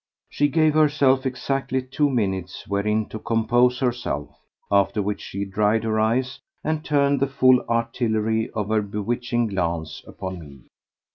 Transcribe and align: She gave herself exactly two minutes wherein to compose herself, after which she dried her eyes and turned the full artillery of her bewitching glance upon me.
She 0.29 0.47
gave 0.47 0.73
herself 0.73 1.27
exactly 1.27 1.79
two 1.79 2.09
minutes 2.09 2.67
wherein 2.67 3.07
to 3.09 3.19
compose 3.19 3.77
herself, 3.81 4.29
after 4.71 4.99
which 4.99 5.21
she 5.21 5.45
dried 5.45 5.83
her 5.83 5.99
eyes 5.99 6.39
and 6.63 6.83
turned 6.83 7.19
the 7.19 7.27
full 7.27 7.61
artillery 7.69 8.49
of 8.55 8.69
her 8.69 8.81
bewitching 8.81 9.45
glance 9.45 10.01
upon 10.07 10.39
me. 10.39 10.61